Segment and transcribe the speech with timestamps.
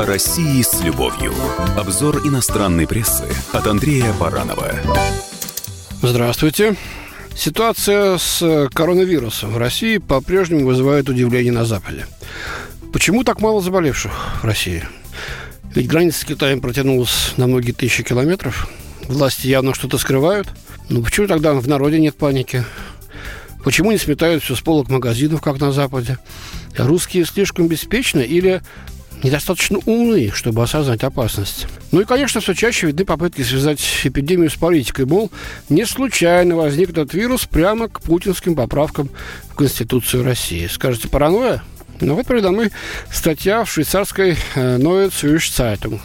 [0.00, 1.34] О России с любовью.
[1.76, 4.72] Обзор иностранной прессы от Андрея Баранова.
[6.00, 6.74] Здравствуйте.
[7.36, 12.06] Ситуация с коронавирусом в России по-прежнему вызывает удивление на Западе.
[12.94, 14.10] Почему так мало заболевших
[14.40, 14.84] в России?
[15.74, 18.70] Ведь граница с Китаем протянулась на многие тысячи километров.
[19.06, 20.48] Власти явно что-то скрывают.
[20.88, 22.64] Ну почему тогда в народе нет паники?
[23.62, 26.16] Почему не сметают все с полок магазинов, как на Западе?
[26.78, 28.62] Русские слишком беспечны или
[29.22, 31.66] недостаточно умны, чтобы осознать опасность.
[31.92, 35.06] Ну и, конечно, все чаще видны попытки связать эпидемию с политикой.
[35.06, 35.30] Мол,
[35.68, 39.10] не случайно возник этот вирус прямо к путинским поправкам
[39.50, 40.66] в Конституцию России.
[40.66, 41.62] Скажете, паранойя?
[42.00, 42.70] Ну вот передо мной
[43.12, 46.00] статья в швейцарской Neue Zürich Zeitung.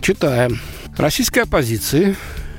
[0.00, 0.60] Читаем.
[0.96, 2.14] Российской оппозиции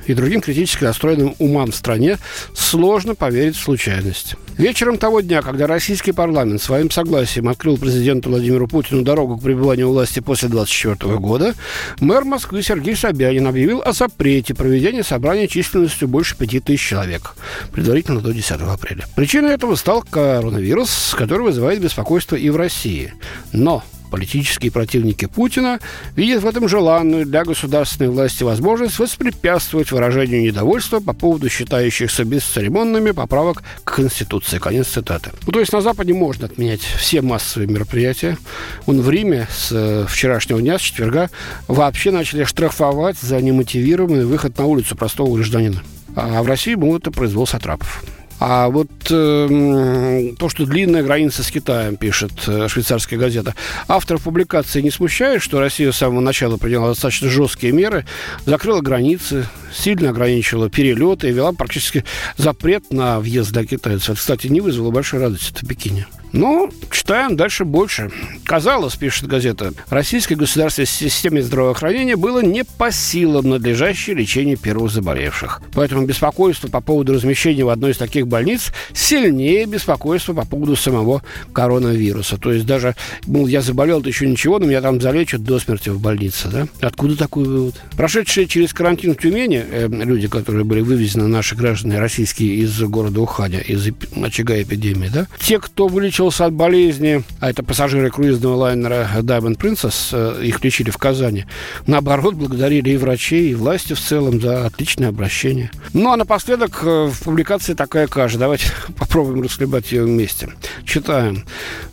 [0.06, 2.18] и другим критически настроенным умам в стране
[2.54, 4.36] сложно поверить в случайность.
[4.56, 9.90] Вечером того дня, когда российский парламент своим согласием открыл президенту Владимиру Путину дорогу к пребыванию
[9.90, 11.54] власти после 2024 года,
[12.00, 17.34] мэр Москвы Сергей Собянин объявил о запрете проведения собрания численностью больше 5000 человек,
[17.72, 19.04] предварительно до 10 апреля.
[19.14, 23.12] Причиной этого стал коронавирус, который вызывает беспокойство и в России.
[23.52, 25.78] Но Политические противники Путина
[26.14, 33.10] видят в этом желанную для государственной власти возможность воспрепятствовать выражению недовольства по поводу считающихся бесцеремонными
[33.10, 34.58] поправок к Конституции.
[34.58, 35.30] Конец цитаты.
[35.46, 38.38] Ну, то есть на Западе можно отменять все массовые мероприятия.
[38.86, 41.30] Он в Риме с э, вчерашнего дня, с четверга,
[41.68, 45.82] вообще начали штрафовать за немотивированный выход на улицу простого гражданина.
[46.14, 48.04] А в России был это произвол сатрапов.
[48.38, 53.54] А вот э, то, что длинная граница с Китаем, пишет э, швейцарская газета,
[53.88, 58.04] автор публикации не смущает, что Россия с самого начала приняла достаточно жесткие меры,
[58.44, 62.04] закрыла границы, сильно ограничила перелеты и вела практически
[62.36, 64.10] запрет на въезд для китайцев.
[64.10, 66.06] Это, кстати, не вызвало большой радости в Пекине.
[66.32, 68.10] Ну, читаем дальше больше.
[68.44, 75.62] Казалось, пишет газета, российской государственной системе здравоохранения было не по силам надлежащее лечение первых заболевших.
[75.72, 81.22] Поэтому беспокойство по поводу размещения в одной из таких больниц сильнее беспокойства по поводу самого
[81.52, 82.36] коронавируса.
[82.38, 82.94] То есть даже,
[83.26, 86.48] мол, я заболел, то еще ничего, но меня там залечат до смерти в больнице.
[86.48, 86.66] Да?
[86.80, 87.76] Откуда такой вывод?
[87.96, 93.20] Прошедшие через карантин в Тюмени э, люди, которые были вывезены, наши граждане российские из города
[93.20, 93.88] Уханя, из
[94.22, 95.26] очага эпидемии, да?
[95.38, 100.64] те, кто вылечил вылечился от болезни, а это пассажиры круизного лайнера Diamond Princess, э, их
[100.64, 101.44] лечили в Казани,
[101.86, 105.70] наоборот, благодарили и врачей, и власти в целом за отличное обращение.
[105.92, 108.38] Ну, а напоследок э, в публикации такая каша.
[108.38, 108.68] Давайте
[108.98, 110.48] попробуем расхлебать ее вместе.
[110.86, 111.44] Читаем.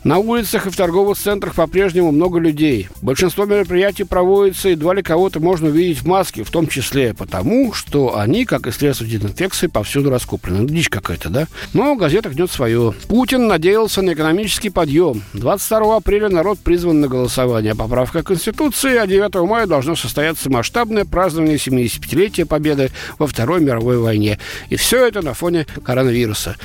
[0.04, 2.88] На улицах и в торговых центрах по-прежнему много людей.
[3.02, 8.16] Большинство мероприятий проводится, едва ли кого-то можно увидеть в маске, в том числе потому, что
[8.16, 10.60] они, как и средства дезинфекции, повсюду раскуплены.
[10.60, 11.46] Ну, дичь какая-то, да?
[11.74, 12.94] Но газета гнет свое.
[13.08, 15.22] Путин надеялся на экономический подъем.
[15.34, 17.74] 22 апреля народ призван на голосование.
[17.74, 24.38] Поправка Конституции, а 9 мая должно состояться масштабное празднование 75-летия Победы во Второй мировой войне.
[24.70, 26.56] И все это на фоне коронавируса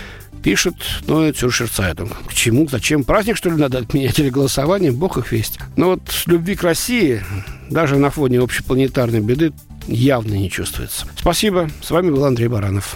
[0.44, 0.76] пишет
[1.08, 2.14] Neue Zürcher Zeitung.
[2.28, 2.68] К чему?
[2.70, 3.04] Зачем?
[3.04, 4.92] Праздник, что ли, надо отменять или голосование?
[4.92, 5.60] Бог их весть.
[5.76, 7.24] Но вот любви к России
[7.70, 9.54] даже на фоне общепланетарной беды
[9.88, 11.06] явно не чувствуется.
[11.18, 11.70] Спасибо.
[11.82, 12.96] С вами был Андрей Баранов.